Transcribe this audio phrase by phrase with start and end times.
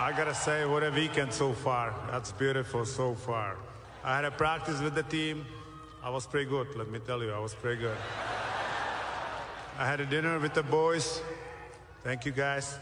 [0.00, 1.92] I gotta say, what a weekend so far.
[2.12, 3.56] That's beautiful so far.
[4.04, 5.44] I had a practice with the team.
[6.04, 7.96] I was pretty good, let me tell you, I was pretty good.
[9.76, 11.20] I had a dinner with the boys.
[12.04, 12.78] Thank you guys.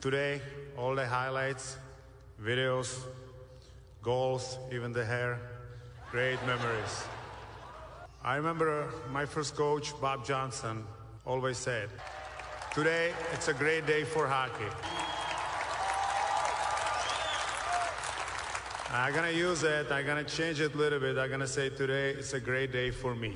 [0.00, 0.40] Today,
[0.78, 1.76] all the highlights,
[2.40, 3.00] videos,
[4.00, 5.40] goals, even the hair.
[6.12, 7.02] Great memories.
[8.22, 10.84] I remember my first coach, Bob Johnson,
[11.26, 11.88] always said,
[12.72, 14.70] Today, it's a great day for hockey.
[18.92, 19.92] I'm gonna use it.
[19.92, 21.16] I'm gonna change it a little bit.
[21.16, 23.34] I'm gonna say today it's a great day for me.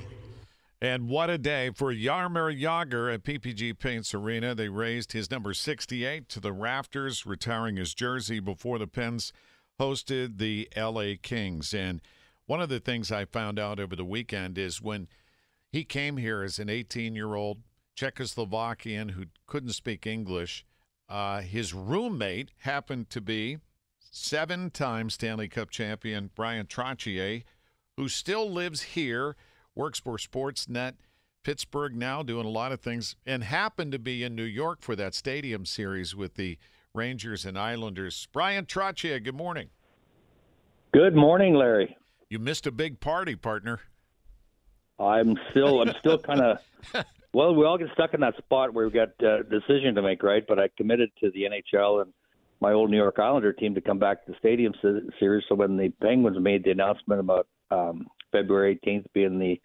[0.81, 4.53] And what a day for Jaromir Jagr at PPG Paints Arena.
[4.53, 9.31] They raised his number 68 to the rafters, retiring his jersey before the Pens
[9.79, 11.73] hosted the LA Kings.
[11.73, 12.01] And
[12.47, 15.07] one of the things I found out over the weekend is when
[15.71, 17.59] he came here as an 18 year old
[17.97, 20.65] Czechoslovakian who couldn't speak English,
[21.07, 23.59] uh, his roommate happened to be
[24.15, 27.43] seven time Stanley Cup champion Bryan Trottier,
[27.97, 29.35] who still lives here,
[29.75, 30.93] works for Sportsnet
[31.43, 34.95] Pittsburgh now, doing a lot of things, and happened to be in New York for
[34.95, 36.57] that stadium series with the
[36.93, 38.27] Rangers and Islanders.
[38.31, 39.69] Bryan Trottier, good morning.
[40.93, 41.95] Good morning, Larry.
[42.29, 43.81] You missed a big party, partner.
[44.97, 46.59] I'm still, I'm still kind of.
[47.33, 50.23] Well, we all get stuck in that spot where we've got a decision to make,
[50.23, 50.43] right?
[50.47, 52.13] But I committed to the NHL and
[52.61, 54.73] my old New York Islander team to come back to the Stadium
[55.19, 55.43] Series.
[55.49, 59.59] So when the Penguins made the announcement about um, February 18th being the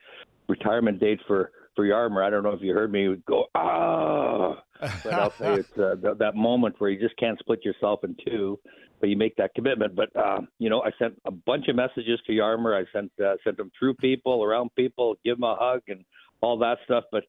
[0.49, 4.63] retirement date for for Jaromir, I don't know if you heard me go ah,
[5.05, 8.17] but I'll say it's uh, th- that moment where you just can't split yourself in
[8.27, 8.59] two
[9.01, 9.97] but you make that commitment.
[9.97, 12.81] But uh, you know, I sent a bunch of messages to Jaromir.
[12.81, 16.05] I sent uh, sent them through people, around people, give him a hug and
[16.43, 17.05] all that stuff.
[17.11, 17.25] But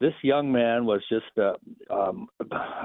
[0.00, 1.54] this young man was just uh,
[1.92, 2.28] um,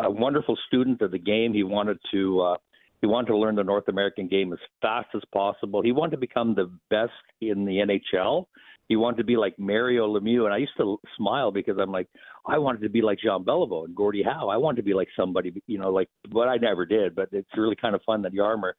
[0.04, 1.54] a wonderful student of the game.
[1.54, 2.56] He wanted to uh,
[3.02, 5.82] he wanted to learn the North American game as fast as possible.
[5.82, 8.46] He wanted to become the best in the NHL.
[8.90, 12.08] He wanted to be like Mario Lemieux, and I used to smile because I'm like,
[12.46, 14.50] I wanted to be like Jean Beliveau and Gordie Howe.
[14.50, 17.16] I wanted to be like somebody, you know, like, but I never did.
[17.16, 18.74] But it's really kind of fun that Jaromir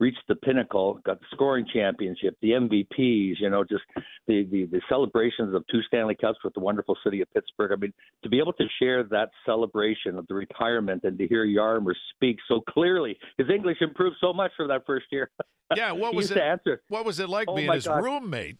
[0.00, 3.82] reached the pinnacle, got the scoring championship, the MVPs, you know, just
[4.26, 7.72] the, the, the celebrations of two Stanley Cups with the wonderful city of Pittsburgh.
[7.72, 11.46] I mean, to be able to share that celebration of the retirement and to hear
[11.46, 15.30] Jaromir speak so clearly, his English improved so much from that first year.
[15.76, 16.36] Yeah, what was it?
[16.36, 18.02] Answer, what was it like oh being his God.
[18.02, 18.56] roommate?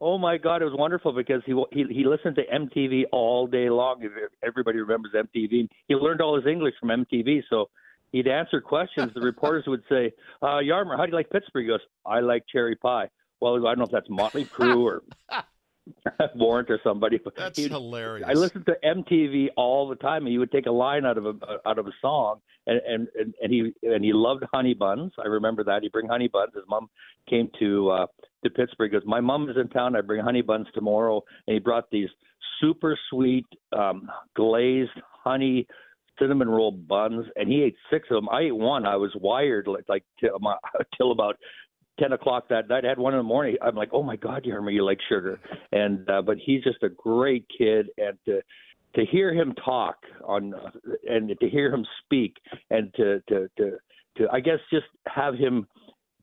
[0.00, 3.68] Oh my God, it was wonderful because he he he listened to MTV all day
[3.68, 4.08] long.
[4.40, 5.68] Everybody remembers MTV.
[5.88, 7.70] He learned all his English from MTV, so
[8.12, 9.12] he'd answer questions.
[9.14, 12.44] The reporters would say, uh, "Jaromir, how do you like Pittsburgh?" He goes, "I like
[12.50, 13.08] cherry pie."
[13.40, 15.02] Well, I don't know if that's Motley Crue or
[16.36, 18.28] Warrant or somebody, but That's hilarious.
[18.28, 21.26] I listened to MTV all the time, and he would take a line out of
[21.26, 21.34] a
[21.66, 25.12] out of a song, and and and, and he and he loved honey buns.
[25.18, 26.52] I remember that he'd bring honey buns.
[26.54, 26.88] His mom
[27.28, 28.06] came to uh,
[28.44, 28.92] to Pittsburgh.
[28.92, 29.96] He goes, my mom is in town.
[29.96, 32.08] I bring honey buns tomorrow, and he brought these
[32.60, 33.46] super sweet
[33.76, 34.90] um, glazed
[35.24, 35.66] honey
[36.18, 38.28] cinnamon roll buns, and he ate six of them.
[38.28, 38.86] I ate one.
[38.86, 40.56] I was wired like like till, my,
[40.96, 41.36] till about
[41.98, 42.84] ten o'clock that night.
[42.84, 43.56] I had one in the morning.
[43.62, 45.40] I'm like, oh my god, Jeremy, you like sugar?
[45.72, 48.40] And uh, but he's just a great kid, and to
[48.94, 50.70] to hear him talk on uh,
[51.08, 52.36] and to hear him speak,
[52.70, 53.72] and to to to
[54.18, 55.66] to I guess just have him.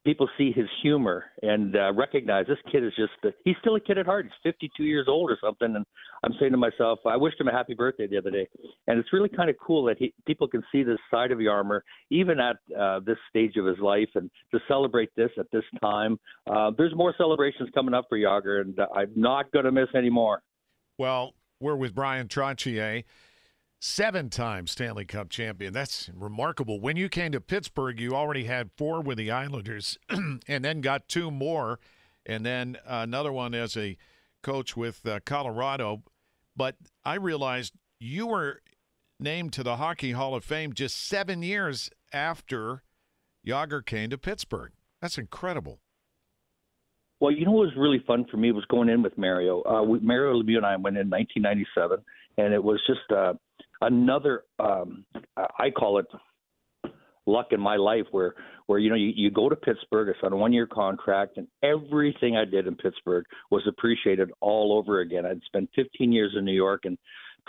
[0.06, 3.80] People see his humor and uh, recognize this kid is just, uh, he's still a
[3.80, 4.26] kid at heart.
[4.26, 5.76] He's 52 years old or something.
[5.76, 5.86] And
[6.24, 8.48] I'm saying to myself, I wished him a happy birthday the other day.
[8.88, 11.82] And it's really kind of cool that he, people can see this side of Jaromir,
[12.12, 16.18] even at uh, this stage of his life, and to celebrate this at this time.
[16.50, 19.90] Uh, there's more celebrations coming up for Jagr, and uh, I'm not going to miss
[19.96, 20.42] any more.
[20.98, 23.04] Well, we're with Bryan Trottier,
[23.80, 25.74] seven time Stanley Cup champion.
[25.74, 26.80] That's remarkable.
[26.80, 31.08] When you came to Pittsburgh, you already had four with the Islanders and then got
[31.08, 31.80] two more,
[32.26, 33.98] and then another one as a
[34.44, 36.04] coach with uh, Colorado.
[36.56, 36.76] But
[37.06, 38.62] I realized you were
[39.20, 42.84] named to the Hockey Hall of Fame just seven years after
[43.46, 44.72] Jagr came to Pittsburgh.
[45.02, 45.80] That's incredible.
[47.20, 49.62] Well, you know what was really fun for me was going in with Mario.
[49.64, 52.00] Uh, we, Mario Lemieux and I went in 1997,
[52.38, 53.34] and it was just uh,
[53.82, 54.44] another.
[54.60, 55.06] Um,
[55.38, 56.06] I call it
[57.26, 58.36] luck in my life, where
[58.66, 60.10] where you know you, you go to Pittsburgh.
[60.10, 64.78] It's on a one year contract, and everything I did in Pittsburgh was appreciated all
[64.78, 65.26] over again.
[65.26, 66.98] I'd spent 15 years in New York, and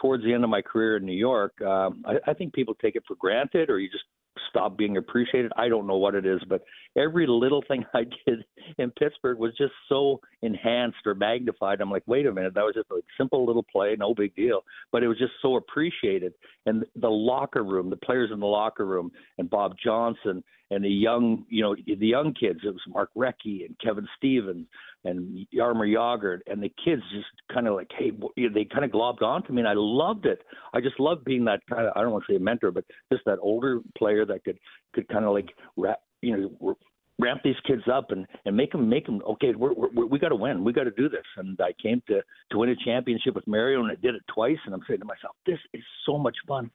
[0.01, 2.97] towards the end of my career in New York, um, I, I think people take
[2.97, 4.05] it for granted, or you just
[4.49, 5.53] stop being appreciated.
[5.57, 6.63] I don't know what it is, but
[6.97, 8.45] every little thing I did
[8.79, 11.81] in Pittsburgh was just so enhanced or magnified.
[11.81, 14.63] I'm like, wait a minute, that was just a simple little play, no big deal,
[14.93, 16.35] but it was just so appreciated.
[16.67, 20.89] And the locker room, the players in the locker room, and Bob Johnson and the
[20.89, 22.61] young, you know, the young kids.
[22.63, 24.67] It was Mark Recchi and Kevin Stevens
[25.05, 29.23] and Jaromir Jagr, and the kids just kind of like, hey, they kind of globbed
[29.23, 30.43] onto me, and I loved it.
[30.73, 32.85] I just loved being that kind of, I don't want to say a mentor, but
[33.13, 34.59] just that older player that could
[34.95, 36.77] could kind of like wrap, you know,
[37.21, 39.53] ramp these kids up and and make them make them okay.
[39.55, 40.65] We're, we're, we got to win.
[40.65, 41.25] We got to do this.
[41.37, 44.59] And I came to to win a championship with Mario, and I did it twice.
[44.65, 46.71] And I'm saying to myself, this is so much fun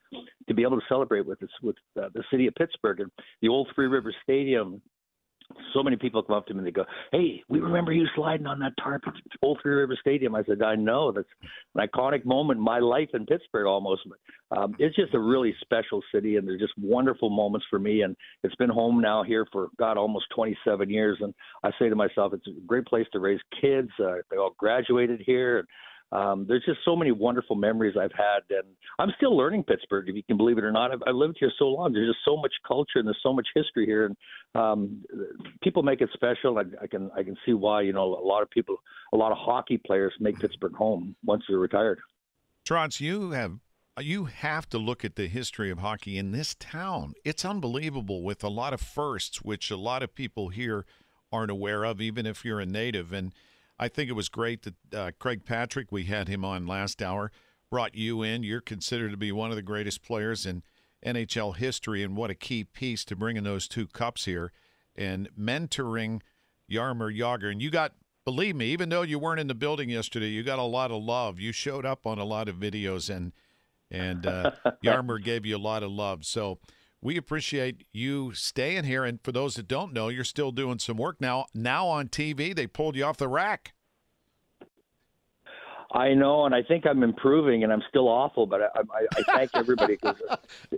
[0.48, 3.12] to be able to celebrate with this with uh, the city of Pittsburgh and
[3.42, 4.82] the old Three Rivers Stadium
[5.74, 8.48] so many people come up to me and they go, "Hey, we remember you sliding
[8.48, 11.28] on that tarp at Old Three River Stadium." I said, "I know that's
[11.76, 15.56] an iconic moment in my life in Pittsburgh, almost." But um, it's just a really
[15.62, 18.02] special city, and there's just wonderful moments for me.
[18.02, 21.34] And it's been home now here for God almost 27 years, and
[21.64, 23.90] I say to myself, it's a great place to raise kids.
[24.00, 25.60] Uh, they all graduated here.
[25.60, 25.68] And,
[26.12, 28.68] um, there's just so many wonderful memories I've had, and
[29.00, 30.92] I'm still learning Pittsburgh, if you can believe it or not.
[30.92, 31.94] I've, I've lived here so long.
[31.94, 34.16] There's just so much culture and there's so much history here, and
[34.54, 35.04] um,
[35.64, 36.58] people make it special.
[36.58, 37.82] I, I can I can see why.
[37.82, 38.78] You know, a lot of people,
[39.14, 42.00] a lot of hockey players make Pittsburgh home once they're retired.
[42.66, 43.60] Trotz, you have
[44.00, 47.14] you have to look at the history of hockey in this town.
[47.24, 50.86] It's unbelievable with a lot of firsts, which a lot of people here
[51.32, 53.14] aren't aware of, even if you're a native.
[53.14, 53.34] And
[53.78, 57.32] I think it was great that uh, Craig Patrick, we had him on last hour,
[57.70, 58.44] brought you in.
[58.44, 60.64] You're considered to be one of the greatest players in
[61.06, 64.52] NHL history, and what a key piece to bringing those two cups here
[64.96, 66.22] and mentoring
[66.72, 67.52] Jaromir Jagr.
[67.52, 67.94] And you got,
[68.24, 71.04] believe me, even though you weren't in the building yesterday, you got a lot of
[71.04, 71.40] love.
[71.40, 73.34] You showed up on a lot of videos, and
[73.92, 74.52] and uh,
[74.84, 76.26] Jaromir gave you a lot of love.
[76.26, 76.60] So
[77.06, 79.06] we appreciate you staying here.
[79.06, 81.46] And for those that don't know, you're still doing some work now.
[81.54, 83.74] Now on TV, they pulled you off the rack.
[85.92, 89.24] I know, and I think I'm improving, and I'm still awful, but I, I, I
[89.38, 90.18] thank everybody because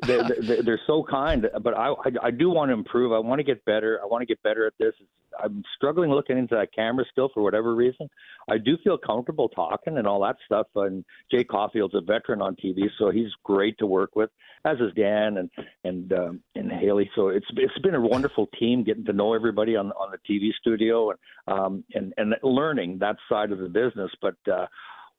[0.06, 1.50] they're, they're, they're, so kind.
[1.62, 3.14] But I, I, I do want to improve.
[3.14, 4.00] I want to get better.
[4.04, 4.94] I want to get better at this.
[5.44, 8.10] I'm struggling looking into that camera still for whatever reason.
[8.50, 10.68] I do feel comfortable talking and all that stuff.
[10.76, 14.30] And Jay Caufield's a veteran on TV, so he's great to work with,
[14.66, 15.50] as is Dan and
[15.84, 17.10] and um, and Haley.
[17.16, 20.52] So it's it's been a wonderful team getting to know everybody on on the TV
[20.60, 24.12] studio and um, and and learning that side of the business.
[24.22, 24.68] But uh,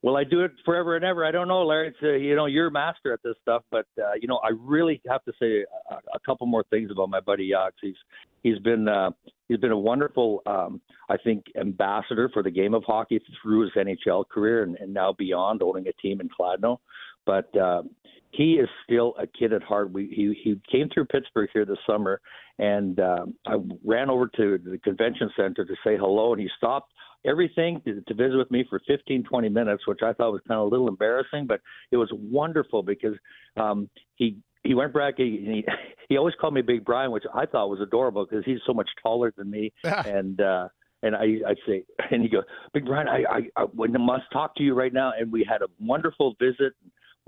[0.03, 1.25] Will I do it forever and ever?
[1.25, 1.89] I don't know, Larry.
[1.89, 4.50] It's, uh, you know, you're a master at this stuff, but uh, you know, I
[4.56, 7.73] really have to say a, a couple more things about my buddy Yax.
[7.83, 7.97] He's
[8.43, 9.11] he's been uh,
[9.49, 13.73] he's been a wonderful, um, I think, ambassador for the game of hockey through his
[13.77, 16.79] NHL career and, and now beyond, owning a team in Kladno.
[17.27, 17.83] But uh,
[18.31, 19.93] he is still a kid at heart.
[19.93, 22.21] We, he he came through Pittsburgh here this summer,
[22.59, 26.93] and uh, I ran over to the convention center to say hello, and he stopped
[27.26, 30.61] everything to, to visit with me for 15, 20 minutes, which I thought was kind
[30.61, 31.61] of a little embarrassing, but
[31.91, 33.15] it was wonderful because
[33.56, 35.15] um, he he went back.
[35.17, 35.65] He, he
[36.09, 38.88] he always called me Big Bryan, which I thought was adorable because he's so much
[39.03, 40.41] taller than me, and.
[40.41, 40.69] uh
[41.03, 42.43] and I, I'd say, and he goes,
[42.75, 43.23] Big Bryan, I,
[43.56, 45.12] I, I must talk to you right now.
[45.17, 46.73] And we had a wonderful visit.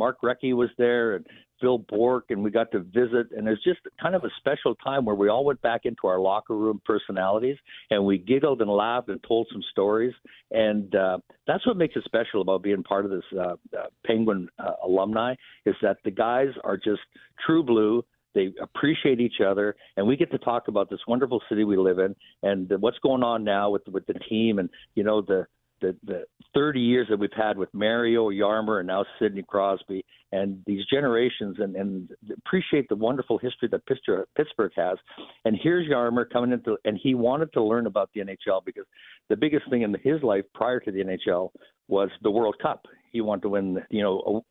[0.00, 1.26] Mark Recchi was there, and
[1.61, 3.26] Phil Bourque, and we got to visit.
[3.37, 6.19] And it's just kind of a special time where we all went back into our
[6.19, 7.58] locker room personalities
[7.91, 10.14] and we giggled and laughed and told some stories.
[10.50, 14.49] And uh, that's what makes it special about being part of this uh, uh, Penguin
[14.58, 15.35] uh, alumni
[15.67, 17.03] is that the guys are just
[17.44, 18.03] true blue.
[18.35, 21.98] They appreciate each other, and we get to talk about this wonderful city we live
[21.98, 25.48] in, and what's going on now with with the team, and you know the
[25.81, 30.63] the, the 30 years that we've had with Mario Jaromir and now Sidney Crosby and
[30.67, 32.10] these generations and, and
[32.46, 34.99] appreciate the wonderful history that Pittsburgh has.
[35.44, 38.84] And here's Jaromir coming into, and he wanted to learn about the NHL because
[39.29, 41.51] the biggest thing in his life prior to the NHL
[41.89, 42.87] was the World Cup.
[43.13, 44.44] He wanted to win, you know,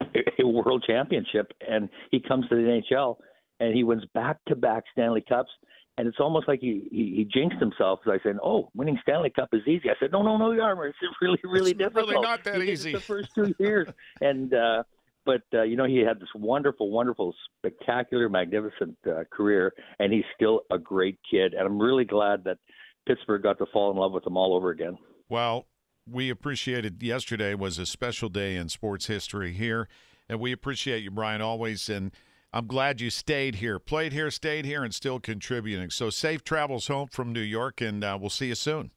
[0.00, 3.16] a, a world championship, and he comes to the NHL
[3.62, 5.50] and he wins back-to-back Stanley Cups
[5.98, 9.50] and it's almost like he, he, he jinxed himself I said, "Oh, winning Stanley Cup
[9.52, 12.08] is easy." I said, "No, no, no, Jaromir, it's really, really it's difficult.
[12.08, 13.88] Really not that he easy." The first two years,
[14.20, 14.84] and uh,
[15.26, 20.24] but uh, you know, he had this wonderful, wonderful, spectacular, magnificent uh, career, and he's
[20.34, 21.54] still a great kid.
[21.54, 22.58] And I'm really glad that
[23.06, 24.96] Pittsburgh got to fall in love with him all over again.
[25.28, 25.66] Well,
[26.10, 29.88] we appreciated yesterday was a special day in sports history here,
[30.28, 32.12] and we appreciate you, Bryan, always and
[32.54, 35.88] I'm glad you stayed here, played here, stayed here, and still contributing.
[35.88, 38.90] So safe travels home from New York, and uh, we'll see you soon.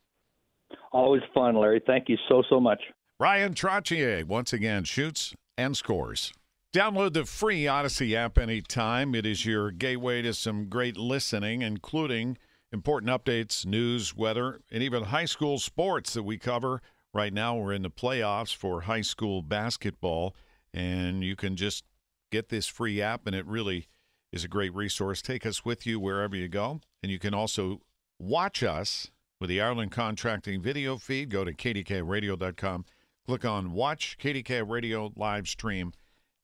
[0.91, 1.81] Always fun, Larry.
[1.85, 2.81] Thank you so, so much.
[3.17, 6.33] Bryan Trottier once again shoots and scores.
[6.73, 9.15] Download the free Audacy app anytime.
[9.15, 12.37] It is your gateway to some great listening, including
[12.73, 16.81] important updates, news, weather, and even high school sports that we cover.
[17.13, 20.35] Right now, we're in the playoffs for high school basketball,
[20.73, 21.85] and you can just
[22.31, 23.87] get this free app, and it really
[24.31, 25.21] is a great resource.
[25.21, 27.81] Take us with you wherever you go, and you can also
[28.19, 31.29] watch us with the Ireland Contracting video feed.
[31.29, 32.85] Go to kdkradio.com,
[33.25, 35.93] click on Watch KDK Radio live stream,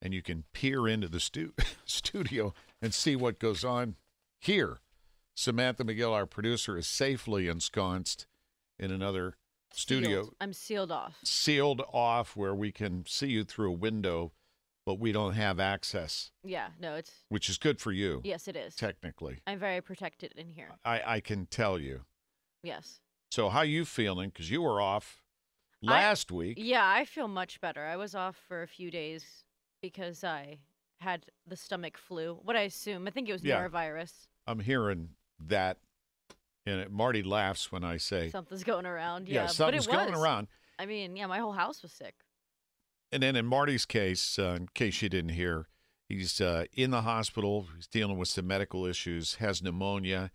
[0.01, 1.53] and you can peer into the stu-
[1.85, 3.95] studio and see what goes on
[4.39, 4.79] here.
[5.35, 8.25] Samantha McGill, our producer, is safely ensconced
[8.77, 9.35] in another
[9.73, 10.35] studio, Sealed.
[10.41, 11.15] I'm sealed off.
[11.23, 14.33] sealed off where we can see you through a window,
[14.85, 18.55] but we don't have access, Yeah, no, it's which is good for you, yes, it
[18.55, 18.75] is.
[18.75, 19.39] technically.
[19.47, 20.69] I'm very protected in here.
[20.83, 22.01] I, I can tell you.
[22.63, 22.99] Yes.
[23.31, 24.29] So, how you feeling?
[24.29, 25.21] Because you were off
[25.83, 26.57] I- last week.
[26.59, 27.85] Yeah, I feel much better.
[27.85, 29.43] I was off for a few days
[29.81, 30.59] because I
[30.99, 32.39] had the stomach flu.
[32.43, 33.59] What I assume, I think it was Yeah.
[33.67, 34.27] norovirus.
[34.47, 35.09] I'm hearing
[35.39, 35.77] that,
[36.65, 39.27] and it, Marty laughs when I say, Something's going around.
[39.29, 40.47] "Yeah, Yeah, something's but it going around."
[40.77, 42.15] I mean, yeah, my whole house was sick.
[43.11, 45.67] And then in Marty's case, uh, in case you didn't hear,
[46.07, 47.67] he's uh, in the hospital.
[47.75, 50.31] He's dealing with some medical issues, has pneumonia,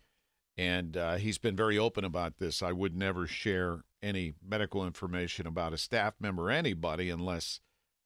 [0.59, 2.63] and uh, he's been very open about this.
[2.63, 7.61] I would never share any medical information about a staff member, anybody, unless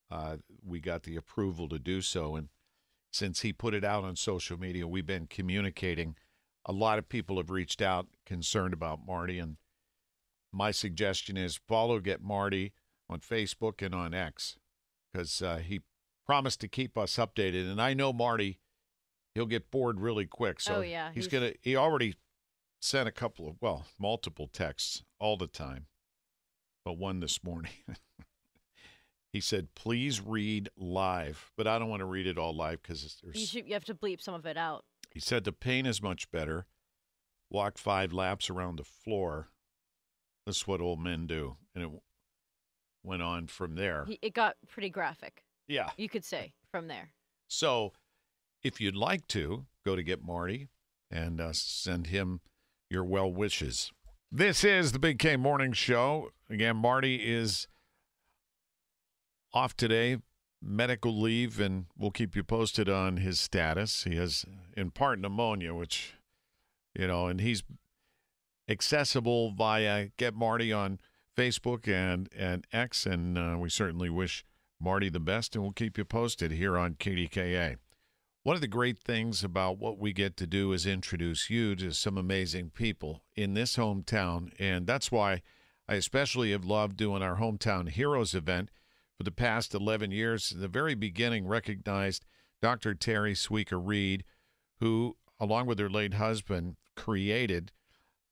[0.09, 2.37] uh, we got the approval to do so.
[2.37, 2.49] And
[3.13, 6.15] since he put it out on social media, we've been communicating.
[6.65, 9.57] A lot of people have reached out concerned about Marty, and
[10.53, 12.73] my suggestion is follow Get Marty
[13.09, 14.57] on Facebook and on X
[15.13, 15.81] because uh, he
[16.27, 17.71] promised to keep us updated.
[17.71, 18.61] And I know Marty,
[19.35, 20.61] he'll get bored really quick.
[20.61, 21.53] So Oh, yeah, he's, he's- gonna.
[21.61, 22.15] He already
[22.81, 25.87] sent a couple of well, multiple texts all the time,
[26.85, 27.73] but one this morning.
[29.33, 33.21] he said, "Please read live," but I don't want to read it all live because
[33.35, 34.85] You should, you have to bleep some of it out.
[35.13, 36.67] He said the pain is much better.
[37.51, 39.49] Walk five laps around the floor.
[40.47, 41.91] That's what old men do, and it
[43.03, 44.07] went on from there.
[44.23, 45.91] It got pretty graphic, yeah.
[45.97, 47.11] you could say, from there.
[47.49, 47.93] So,
[48.63, 50.69] if you'd like to, go to Get Marty
[51.11, 52.41] and uh, send him
[52.89, 53.91] your well wishes.
[54.31, 56.31] This is the Big K Morning Show.
[56.49, 57.67] Again, Marty is
[59.53, 60.19] off today,
[60.63, 64.05] medical leave, and we'll keep you posted on his status.
[64.05, 64.45] He has,
[64.77, 66.15] in part, pneumonia, which,
[66.95, 67.63] you know, and he's
[68.69, 71.01] accessible via Get Marty on
[71.37, 74.45] Facebook and, and X, and uh, we certainly wish
[74.81, 77.77] Marty the best, and we'll keep you posted here on KDKA.
[78.43, 81.93] One of the great things about what we get to do is introduce you to
[81.93, 85.43] some amazing people in this hometown, and that's why
[85.87, 88.71] I especially have loved doing our Hometown Heroes event
[89.19, 90.53] for the past 11 years.
[90.53, 92.25] In the very beginning, recognized
[92.63, 92.95] Dr.
[92.95, 94.25] Terry Sweeker Reed,
[94.79, 97.73] who, along with her late husband, created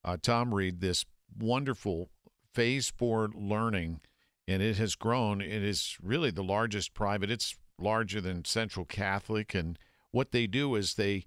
[0.03, 1.05] uh, Tom Reed this
[1.37, 2.09] wonderful
[2.53, 4.01] phase four learning,
[4.47, 5.41] and it has grown.
[5.41, 7.31] It is really the largest private.
[7.31, 9.77] It's larger than Central Catholic, and
[10.11, 11.25] what they do is they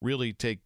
[0.00, 0.60] really take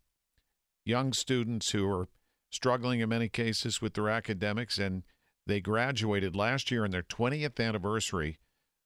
[0.85, 2.09] young students who are
[2.51, 5.03] struggling in many cases with their academics, and
[5.47, 8.39] they graduated last year in their 20th anniversary,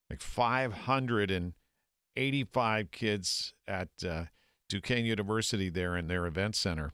[0.09, 4.23] like 585 kids at uh,
[4.67, 6.93] Duquesne University there in their event center,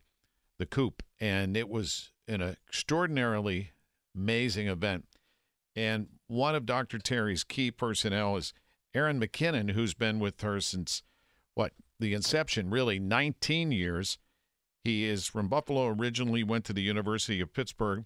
[0.58, 3.72] the Coop, and it was an extraordinarily
[4.16, 5.06] amazing event.
[5.76, 6.98] And one of Dr.
[7.00, 8.54] Terry's key personnel is
[8.94, 11.04] Aaron McKinnon, who's been with her since
[11.54, 14.18] what the inception, really 19 years.
[14.84, 18.06] He is from Buffalo originally, went to the University of Pittsburgh,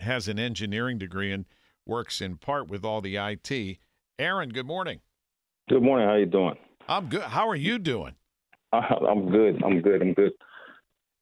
[0.00, 1.46] has an engineering degree, and
[1.86, 3.78] works in part with all the IT.
[4.18, 5.00] Aaron, good morning.
[5.68, 6.08] Good morning.
[6.08, 6.56] How you doing?
[6.88, 7.22] I'm good.
[7.22, 8.14] How are you doing?
[8.72, 9.62] I'm good.
[9.62, 10.02] I'm good.
[10.02, 10.32] I'm good.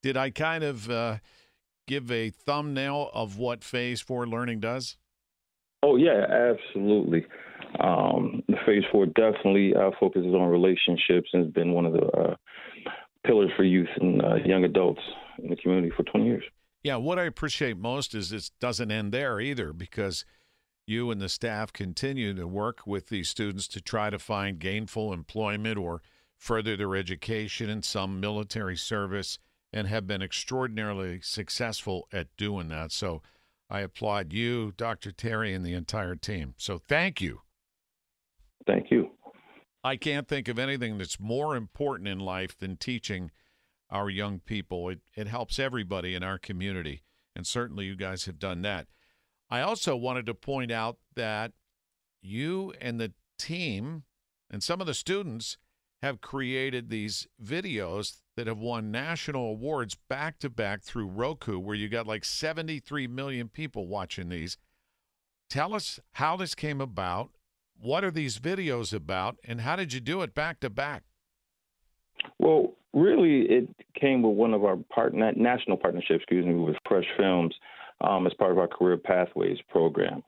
[0.03, 1.19] Did I kind of uh,
[1.91, 4.97] give a thumbnail of what Phase Four Learning does?
[5.83, 7.27] Oh yeah, absolutely.
[7.81, 12.35] Um, phase four definitely uh, focuses on relationships and has been one of the uh,
[13.27, 15.01] pillars for youth and uh, young adults
[15.43, 16.45] in the community for 20 years.
[16.83, 20.25] Yeah, what I appreciate most is it doesn't end there either because
[20.87, 25.13] you and the staff continue to work with these students to try to find gainful
[25.13, 26.03] employment or
[26.37, 29.39] further their education in some military service
[29.73, 32.93] and have been extraordinarily successful at doing that.
[32.93, 33.23] So
[33.69, 35.13] I applaud you, Dr.
[35.13, 36.55] Terry, and the entire team.
[36.57, 37.43] So thank you.
[38.67, 39.11] Thank you.
[39.83, 43.31] I can't think of anything that's more important in life than teaching
[43.89, 44.89] our young people.
[44.89, 47.03] It, it helps everybody in our community,
[47.35, 48.89] and certainly you guys have done that.
[49.49, 51.53] I also wanted to point out that
[52.23, 54.05] you and the team
[54.51, 55.57] And some of the students
[56.03, 61.77] have created these videos that have won national awards back to back through Roku, where
[61.77, 64.57] you got like 73 million people watching these.
[65.51, 67.33] Tell us how this came about.
[67.79, 69.37] What are these videos about?
[69.45, 71.03] And how did you do it back to back?
[72.39, 73.69] Well, really, it
[74.01, 74.79] came with one of our
[75.37, 77.55] national partnerships, excuse me, with Fresh Films
[78.01, 80.23] um, as part of our Career Pathways program.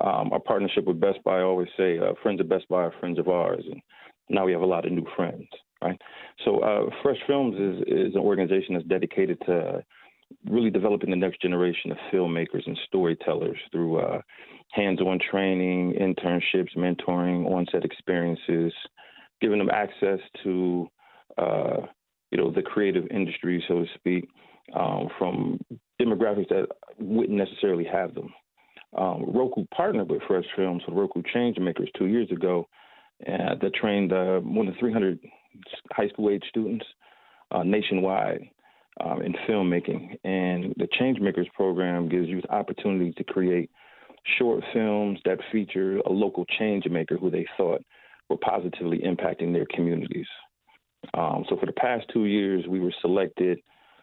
[0.00, 2.94] Um, our partnership with Best Buy, I always say, uh, friends of Best Buy are
[3.00, 3.82] friends of ours, and
[4.30, 5.48] now we have a lot of new friends,
[5.86, 6.00] right?
[6.44, 9.82] So, uh, Fresh Films is, is an organization that's dedicated to
[10.48, 14.20] really developing the next generation of filmmakers and storytellers through uh,
[14.72, 18.72] hands-on training, internships, mentoring, on-set experiences,
[19.40, 20.88] giving them access to
[21.38, 21.78] uh,
[22.30, 24.28] you know the creative industry, so to speak,
[24.74, 25.60] um, from
[26.00, 26.66] demographics that
[26.98, 28.32] wouldn't necessarily have them.
[28.96, 32.66] Um, Roku partnered with Fresh Films with Roku Changemakers two years ago
[33.26, 35.18] uh, that trained uh, more than 300
[35.92, 36.84] high school age students
[37.50, 38.48] uh, nationwide
[39.04, 40.16] um, in filmmaking.
[40.24, 43.70] And the Changemakers program gives youth opportunity to create
[44.38, 47.82] short films that feature a local change maker who they thought
[48.28, 50.26] were positively impacting their communities.
[51.14, 53.58] Um, so for the past two years, we were selected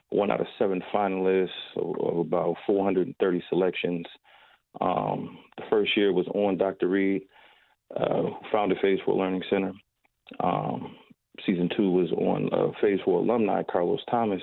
[0.09, 4.05] one out of seven finalists of, about 430 selections.
[4.79, 6.87] Um, the first year was on Dr.
[6.87, 7.23] Reed,
[7.95, 9.73] uh, who founded Phase 4 Learning Center.
[10.39, 10.95] Um,
[11.45, 14.41] season two was on uh, Phase 4 alumni Carlos Thomas,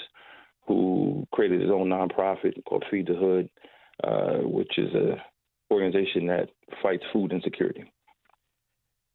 [0.67, 3.49] who created his own nonprofit called Feed the Hood,
[4.05, 5.17] uh, which is a
[5.73, 6.49] organization that
[6.83, 7.85] fights food insecurity.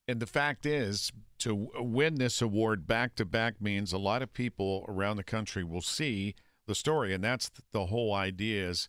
[0.08, 4.34] And the fact is, to win this award back to back means a lot of
[4.34, 6.36] people around the country will see
[6.67, 8.70] the story, and that's the whole idea.
[8.70, 8.88] Is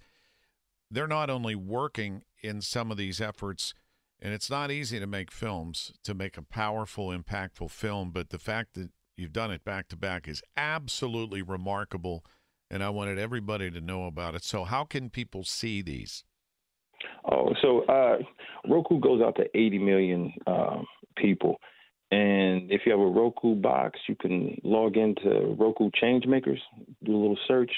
[0.90, 3.74] they're not only working in some of these efforts,
[4.20, 8.38] and it's not easy to make films to make a powerful, impactful film, but the
[8.38, 12.24] fact that you've done it back to back is absolutely remarkable,
[12.70, 14.44] and I wanted everybody to know about it.
[14.44, 16.24] So, how can people see these?
[17.30, 18.18] Oh, so uh,
[18.68, 21.56] Roku goes out to 80 million um, people.
[22.10, 26.58] And if you have a Roku box, you can log into Roku Changemakers,
[27.04, 27.72] do a little search,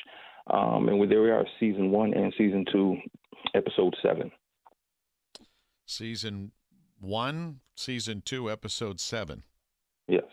[0.50, 2.96] um, and there we are, season one and season two,
[3.55, 4.31] episode seven.
[5.88, 6.53] Season
[7.01, 9.42] one, season two, episode seven.
[10.07, 10.24] Yes.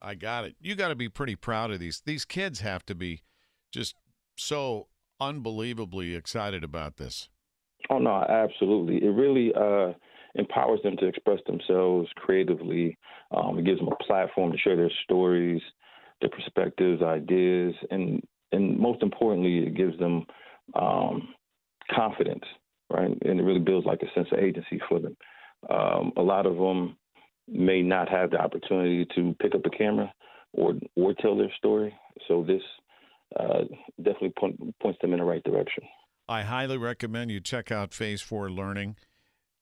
[0.00, 0.56] I got it.
[0.60, 2.02] You got to be pretty proud of these.
[2.04, 3.22] These kids have to be
[3.70, 3.96] just
[4.36, 4.88] so
[5.20, 7.28] unbelievably excited about this.
[7.90, 9.06] Oh no, absolutely.
[9.06, 9.92] It really uh,
[10.36, 12.96] empowers them to express themselves creatively.
[13.30, 15.60] Um, it gives them a platform to share their stories,
[16.20, 20.24] their perspectives, ideas, and and most importantly, it gives them
[20.74, 21.28] um,
[21.94, 22.44] confidence,
[22.94, 23.10] right?
[23.24, 25.16] And it really builds like a sense of agency for them.
[25.68, 26.96] Um, a lot of them
[27.48, 30.12] may not have the opportunity to pick up a camera
[30.52, 31.92] or or tell their story,
[32.28, 32.62] so this
[33.38, 33.64] uh,
[33.96, 35.82] definitely point, points them in the right direction.
[36.28, 38.96] I highly recommend you check out Phase Four Learning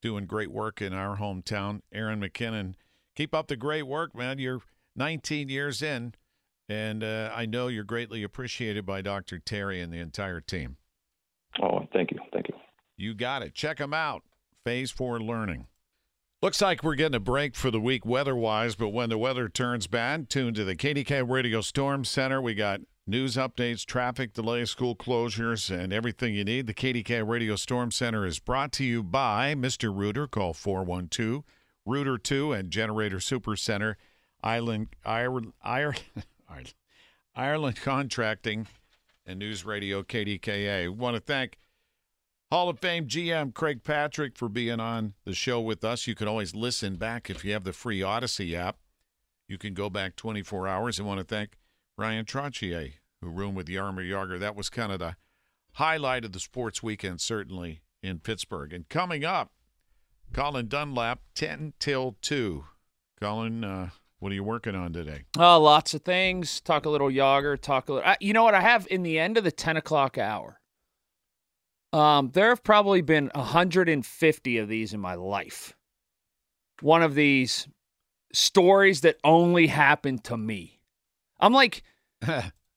[0.02, 1.80] doing great work in our hometown.
[1.92, 2.74] Aaron McKinnon,
[3.16, 4.38] keep up the great work, man.
[4.38, 4.60] You're
[4.96, 6.14] 19 years in,
[6.68, 9.38] and uh, I know you're greatly appreciated by Dr.
[9.38, 10.76] Terry and the entire team.
[11.62, 12.18] Oh, thank you.
[13.02, 13.52] You got it.
[13.52, 14.22] Check them out.
[14.64, 15.66] Phase 4 Learning.
[16.40, 19.48] Looks like we're getting a break for the week weather wise, but when the weather
[19.48, 22.40] turns bad, tune to the KDK Radio Storm Center.
[22.40, 26.68] We got news updates, traffic delays, school closures, and everything you need.
[26.68, 29.92] The KDK Radio Storm Center is brought to you by Mr.
[29.92, 30.28] Rooter.
[30.28, 31.42] Call 412
[31.84, 33.96] Rooter 2 and Generator Super Center,
[34.44, 36.02] Island, Ireland, Ireland,
[37.34, 38.68] Ireland Contracting,
[39.26, 40.82] and News Radio KDKA.
[40.84, 41.58] We want to thank
[42.52, 46.06] Hall of Fame GM Craig Patrick for being on the show with us.
[46.06, 48.76] You can always listen back if you have the free Audacy app.
[49.48, 51.00] You can go back 24 hours.
[51.00, 51.56] I want to thank
[51.96, 54.38] Bryan Trottier, who roomed with Jaromir Jagr.
[54.38, 55.16] That was kind of the
[55.76, 58.74] highlight of the sports weekend, certainly in Pittsburgh.
[58.74, 59.52] And coming up,
[60.34, 62.66] Colin Dunlap, 10 till 2.
[63.18, 63.88] Colin, uh,
[64.18, 65.22] what are you working on today?
[65.38, 66.60] Oh, lots of things.
[66.60, 68.14] Talk a little Jagr, Talk a little.
[68.20, 68.54] You know what?
[68.54, 70.58] I have in the end of the 10 o'clock hour.
[71.92, 75.74] Um, there have probably been 150 of these in my life.
[76.81, 77.68] One of these
[78.33, 80.81] stories that only happened to me.
[81.38, 81.83] I'm like,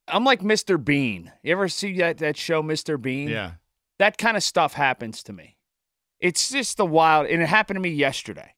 [0.07, 0.83] I'm like Mr.
[0.83, 1.31] Bean.
[1.43, 3.01] You ever see that that show, Mr.
[3.01, 3.29] Bean?
[3.29, 3.53] Yeah.
[3.99, 5.57] That kind of stuff happens to me.
[6.19, 8.53] It's just the wild, and it happened to me yesterday.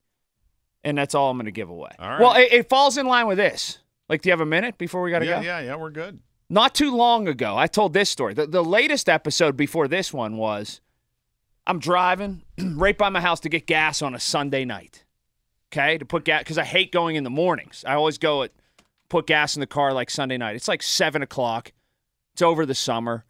[0.84, 1.91] And that's all I'm going to give away.
[2.00, 2.22] All right.
[2.22, 3.80] Well, it, it, falls in line with this.
[4.08, 5.46] Like, do you have a minute before we got to yeah, go?
[5.46, 6.20] Yeah, yeah, we're good.
[6.49, 8.33] Not too long ago, I told this story.
[8.33, 10.79] The, the latest episode before this one was
[11.65, 15.03] I'm driving right by my house to get gas on a Sunday night.
[15.71, 17.83] okay, to put gas because I hate going in the mornings.
[17.86, 18.51] I always go at
[19.10, 20.55] put gas in the car like Sunday night.
[20.55, 21.73] It's like seven o'clock.
[22.33, 23.25] It's over the summer.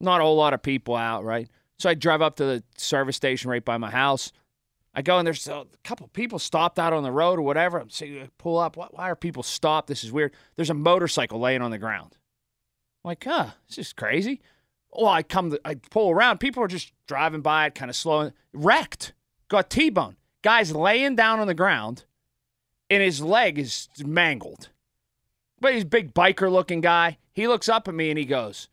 [0.00, 1.48] Not a whole lot of people out, right?
[1.78, 4.32] So I drive up to the service station right by my house.
[4.94, 7.78] I go and there's a couple people stopped out on the road or whatever.
[7.80, 8.76] I'm saying, pull up.
[8.76, 9.88] Why, why are people stopped?
[9.88, 10.32] This is weird.
[10.54, 12.16] There's a motorcycle laying on the ground.
[13.04, 14.40] Like, huh, this is crazy.
[14.90, 16.38] Well, I come, to, I pull around.
[16.38, 19.12] People are just driving by it, kind of slow, wrecked,
[19.48, 20.16] got T-bone.
[20.42, 22.04] Guy's laying down on the ground,
[22.88, 24.70] and his leg is mangled.
[25.60, 27.18] But he's big biker-looking guy.
[27.32, 28.68] He looks up at me and he goes,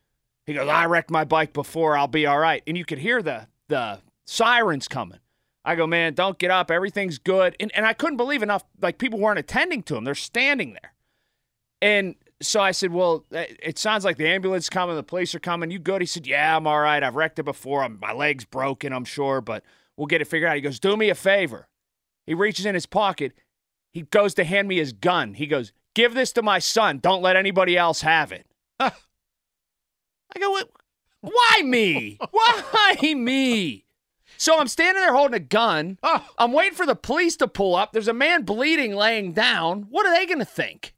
[0.46, 1.98] he goes, I wrecked my bike before.
[1.98, 2.62] I'll be all right.
[2.68, 5.20] And you could hear the the sirens coming.
[5.64, 6.70] I go, man, don't get up.
[6.72, 7.56] Everything's good.
[7.60, 10.04] And, and I couldn't believe enough, like, people weren't attending to him.
[10.04, 10.94] They're standing there.
[11.82, 15.40] And so I said, well, uh, it sounds like the ambulance coming, the police are
[15.40, 15.72] coming.
[15.72, 16.02] You good?
[16.02, 17.04] He said, yeah, I'm all right.
[17.04, 17.84] I've wrecked it before.
[17.84, 19.64] I'm, my leg's broken, I'm sure, but
[19.98, 20.56] we'll get it figured out.
[20.56, 21.68] He goes, do me a favor.
[22.26, 23.34] He reaches in his pocket.
[23.92, 25.34] He goes to hand me his gun.
[25.34, 27.00] He goes, give this to my son.
[27.00, 28.46] Don't let anybody else have it.
[28.80, 28.92] I
[30.40, 30.58] go,
[31.22, 32.18] why me?
[32.32, 33.86] Why me?
[34.38, 36.00] So I'm standing there holding a gun.
[36.38, 37.92] I'm waiting for the police to pull up.
[37.92, 39.84] There's a man bleeding laying down.
[39.90, 40.96] What are they going to think?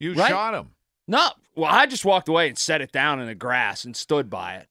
[0.00, 0.28] You Right?
[0.28, 0.70] shot him.
[1.08, 1.28] No.
[1.54, 4.56] Well, I just walked away and set it down in the grass and stood by
[4.56, 4.68] it.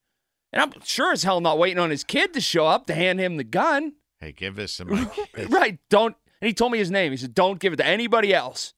[0.53, 3.19] And I'm sure as hell not waiting on his kid to show up to hand
[3.19, 3.93] him the gun.
[4.19, 5.51] Hey, give this to my kid.
[5.51, 5.79] Right.
[5.89, 6.15] Don't.
[6.41, 7.11] And he told me his name.
[7.11, 8.73] He said, don't give it to anybody else.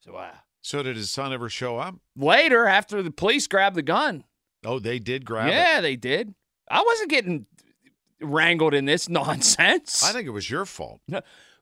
[0.00, 0.32] So, wow.
[0.62, 1.96] So did his son ever show up?
[2.16, 4.24] Later, after the police grabbed the gun,
[4.64, 5.52] Oh, they did grab it.
[5.52, 6.34] yeah, they did.
[6.68, 7.46] I wasn't getting
[8.20, 10.02] wrangled in this nonsense.
[10.04, 11.00] I think it was your fault.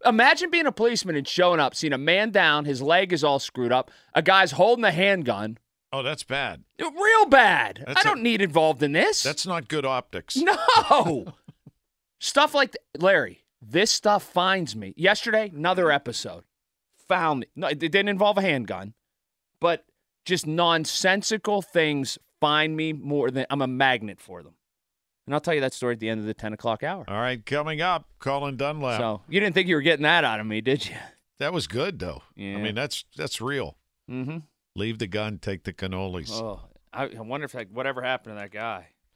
[0.04, 3.38] Imagine being a policeman and showing up, seeing a man down, his leg is all
[3.38, 5.58] screwed up, a guy's holding a handgun.
[5.92, 6.64] Oh, that's bad.
[6.80, 7.82] Real bad.
[7.86, 9.22] That's I a- don't need involved in this.
[9.22, 10.36] That's not good optics.
[10.36, 11.26] no
[12.18, 13.44] stuff like th- Larry.
[13.62, 14.92] This stuff finds me.
[14.96, 16.44] Yesterday, another episode
[17.08, 17.46] found me.
[17.56, 18.92] No, it didn't involve a handgun,
[19.60, 19.86] but
[20.26, 24.54] just nonsensical things find me more than I'm a magnet for them.
[25.26, 27.04] And I'll tell you that story at the end of the 10 o'clock hour.
[27.08, 29.00] All right, coming up, Colin Dunlap.
[29.00, 30.96] So you didn't think you were getting that out of me, did you?
[31.38, 32.22] that was good though.
[32.36, 32.56] Yeah.
[32.56, 33.76] I mean, that's that's real.
[34.10, 34.38] Mm-hmm.
[34.76, 36.30] Leave the gun, take the cannolis.
[36.32, 36.60] Oh,
[36.92, 38.88] I, I wonder if like whatever happened to that guy.